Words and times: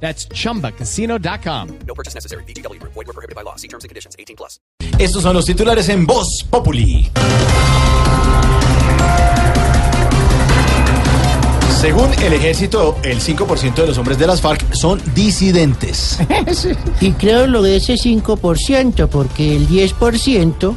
That's 0.00 0.28
chumbacasino.com. 0.28 1.68
No 1.86 1.94
purchase 1.94 2.14
necessary. 2.14 2.44
BGW. 2.44 2.80
Void 2.82 2.94
were 2.94 3.12
prohibited 3.12 3.34
by 3.34 3.42
law. 3.42 3.56
See 3.56 3.68
terms 3.68 3.82
and 3.84 3.88
conditions. 3.88 4.14
18 4.18 4.36
plus. 4.36 4.60
Estos 4.98 5.22
son 5.22 5.34
los 5.34 5.44
titulares 5.44 5.88
en 5.88 6.06
Voz 6.06 6.44
Populi. 6.48 7.10
Según 11.80 12.10
el 12.22 12.32
ejército, 12.32 12.96
el 13.02 13.20
5% 13.20 13.74
de 13.74 13.86
los 13.86 13.98
hombres 13.98 14.18
de 14.18 14.26
las 14.26 14.40
FARC 14.40 14.72
son 14.74 15.00
disidentes. 15.14 16.18
Y 17.00 17.12
creo 17.12 17.46
lo 17.46 17.62
de 17.62 17.76
ese 17.76 17.94
5%, 17.94 19.08
porque 19.08 19.54
el 19.54 19.68
10% 19.68 20.74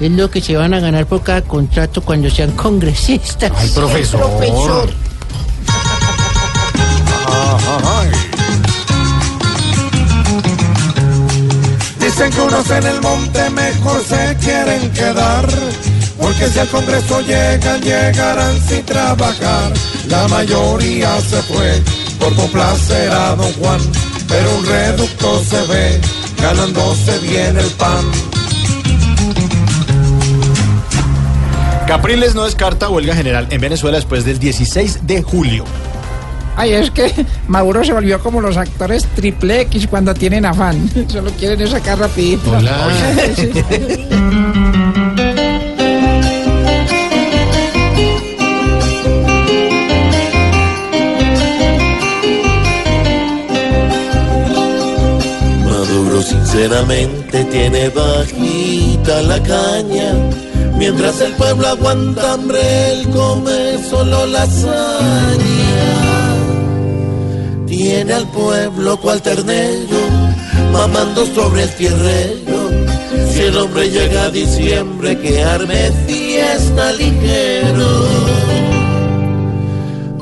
es 0.00 0.10
lo 0.10 0.30
que 0.30 0.40
se 0.40 0.56
van 0.56 0.74
a 0.74 0.80
ganar 0.80 1.06
por 1.06 1.22
cada 1.22 1.42
contrato 1.42 2.02
cuando 2.02 2.28
sean 2.28 2.52
congresistas. 2.52 3.50
Ay, 3.56 3.70
profesor. 3.70 4.20
Profesor. 4.38 4.90
Dicen 12.16 12.30
que 12.30 12.40
unos 12.42 12.70
en 12.70 12.86
el 12.86 13.00
monte 13.00 13.50
mejor 13.50 14.00
se 14.04 14.36
quieren 14.36 14.88
quedar. 14.92 15.48
Porque 16.16 16.48
si 16.48 16.60
al 16.60 16.68
Congreso 16.68 17.20
llegan, 17.22 17.80
llegarán 17.82 18.56
sin 18.68 18.84
trabajar. 18.84 19.72
La 20.08 20.28
mayoría 20.28 21.20
se 21.20 21.42
fue 21.42 21.82
por 22.20 22.32
complacer 22.36 23.10
a 23.10 23.34
don 23.34 23.52
Juan. 23.54 23.80
Pero 24.28 24.58
un 24.58 24.64
reducto 24.64 25.42
se 25.42 25.60
ve 25.66 26.00
ganándose 26.40 27.18
bien 27.18 27.58
el 27.58 27.70
pan. 27.70 28.04
Capriles 31.88 32.36
no 32.36 32.44
descarta 32.44 32.90
huelga 32.90 33.16
general 33.16 33.48
en 33.50 33.60
Venezuela 33.60 33.96
después 33.96 34.24
del 34.24 34.38
16 34.38 35.04
de 35.04 35.20
julio. 35.20 35.64
Ay, 36.56 36.72
es 36.72 36.90
que 36.90 37.12
Maduro 37.48 37.84
se 37.84 37.92
volvió 37.92 38.20
como 38.20 38.40
los 38.40 38.56
actores 38.56 39.06
triple 39.14 39.62
X 39.62 39.86
cuando 39.88 40.14
tienen 40.14 40.46
afán. 40.46 40.88
Solo 41.08 41.30
quieren 41.32 41.66
sacar 41.68 41.98
rapidito. 41.98 42.50
Maduro 55.64 56.22
sinceramente 56.22 57.44
tiene 57.44 57.88
bajita 57.88 59.22
la 59.22 59.42
caña. 59.42 60.12
Mientras 60.76 61.20
el 61.20 61.32
pueblo 61.32 61.68
aguanta 61.68 62.32
hambre, 62.34 62.92
él 62.92 63.08
come 63.10 63.78
solo 63.88 64.26
lasaña. 64.26 65.63
Tiene 67.76 68.12
al 68.12 68.28
pueblo 68.28 68.96
cual 69.00 69.20
ternero, 69.20 69.98
mamando 70.72 71.26
sobre 71.26 71.64
el 71.64 71.74
tierrero. 71.74 72.70
Si 73.32 73.40
el 73.40 73.56
hombre 73.56 73.90
llega 73.90 74.26
a 74.26 74.30
diciembre, 74.30 75.18
que 75.18 75.42
arme 75.42 75.90
fiesta 76.06 76.92
ligero. 76.92 78.06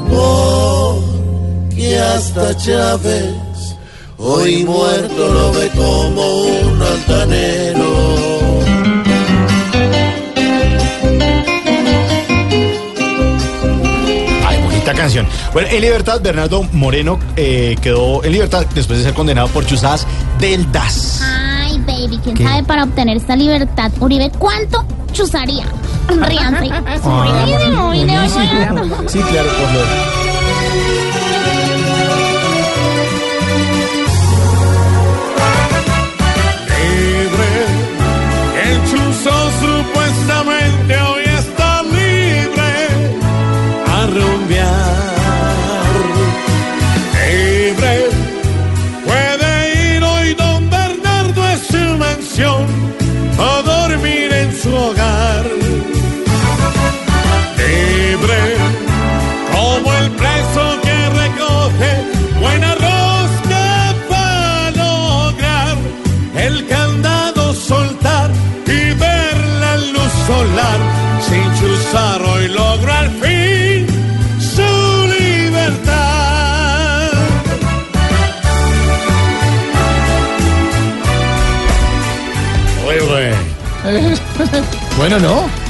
Porque 0.09 1.99
hasta 1.99 2.57
Chávez, 2.57 3.35
hoy 4.17 4.65
muerto, 4.65 5.29
lo 5.29 5.53
ve 5.53 5.71
como 5.77 6.45
un 6.45 6.52
bonita 14.83 15.01
canción. 15.01 15.27
Bueno, 15.53 15.69
en 15.71 15.81
libertad, 15.81 16.21
Bernardo 16.21 16.63
Moreno 16.73 17.19
eh, 17.37 17.77
quedó 17.81 18.25
en 18.25 18.33
libertad 18.33 18.67
después 18.75 18.99
de 18.99 19.05
ser 19.05 19.15
condenado 19.15 19.49
por 19.49 19.65
chuzadas 19.65 20.07
del 20.39 20.71
DAS. 20.73 21.23
Ay, 21.23 21.79
baby, 21.87 22.19
quién 22.23 22.37
¿Qué? 22.37 22.45
sabe 22.45 22.63
para 22.65 22.85
obtener 22.85 23.17
esta 23.17 23.37
libertad. 23.37 23.93
Uribe, 24.01 24.31
¿cuánto 24.39 24.85
chuzaría? 25.13 25.65
Ríanse. 26.09 26.65
Video, 26.65 27.91
video, 27.91 28.27
ya. 28.27 28.75
Sí, 29.07 29.21
claro, 29.21 29.49
por 29.51 29.73
lo. 29.73 29.83
Libre, 36.79 37.51
el 38.65 38.91
chuzo 38.91 39.51
supuestamente 39.61 40.62
of 53.39 53.65
the 53.65 53.72
Bueno, 84.97 85.19
no. 85.19 85.63